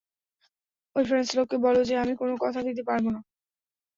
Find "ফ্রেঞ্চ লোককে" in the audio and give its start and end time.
1.05-1.57